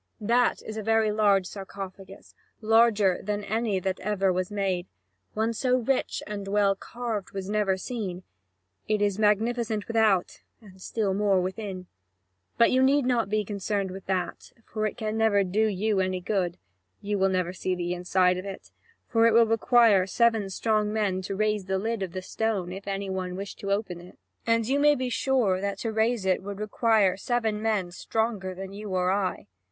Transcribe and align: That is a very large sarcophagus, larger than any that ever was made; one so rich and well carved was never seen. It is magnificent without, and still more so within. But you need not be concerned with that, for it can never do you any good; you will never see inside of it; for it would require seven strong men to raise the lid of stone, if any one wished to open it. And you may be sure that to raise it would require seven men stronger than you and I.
That 0.19 0.63
is 0.63 0.77
a 0.77 0.81
very 0.81 1.11
large 1.11 1.45
sarcophagus, 1.45 2.33
larger 2.59 3.19
than 3.21 3.43
any 3.43 3.79
that 3.81 3.99
ever 3.99 4.33
was 4.33 4.49
made; 4.49 4.87
one 5.35 5.53
so 5.53 5.77
rich 5.77 6.23
and 6.25 6.47
well 6.47 6.73
carved 6.75 7.33
was 7.33 7.51
never 7.51 7.77
seen. 7.77 8.23
It 8.87 8.99
is 8.99 9.19
magnificent 9.19 9.87
without, 9.87 10.41
and 10.59 10.81
still 10.81 11.13
more 11.13 11.37
so 11.37 11.41
within. 11.41 11.85
But 12.57 12.71
you 12.71 12.81
need 12.81 13.05
not 13.05 13.29
be 13.29 13.45
concerned 13.45 13.91
with 13.91 14.07
that, 14.07 14.51
for 14.65 14.87
it 14.87 14.97
can 14.97 15.17
never 15.19 15.43
do 15.43 15.67
you 15.67 15.99
any 15.99 16.19
good; 16.19 16.57
you 16.99 17.19
will 17.19 17.29
never 17.29 17.53
see 17.53 17.93
inside 17.93 18.37
of 18.39 18.45
it; 18.45 18.71
for 19.07 19.27
it 19.27 19.33
would 19.33 19.49
require 19.51 20.07
seven 20.07 20.49
strong 20.49 20.91
men 20.91 21.21
to 21.21 21.35
raise 21.35 21.65
the 21.65 21.77
lid 21.77 22.01
of 22.01 22.25
stone, 22.25 22.71
if 22.73 22.87
any 22.87 23.11
one 23.11 23.35
wished 23.35 23.59
to 23.59 23.71
open 23.71 24.01
it. 24.01 24.17
And 24.47 24.67
you 24.67 24.79
may 24.79 24.95
be 24.95 25.11
sure 25.11 25.61
that 25.61 25.77
to 25.81 25.91
raise 25.91 26.25
it 26.25 26.41
would 26.41 26.59
require 26.59 27.17
seven 27.17 27.61
men 27.61 27.91
stronger 27.91 28.55
than 28.55 28.73
you 28.73 28.95
and 28.95 29.11
I. 29.13 29.47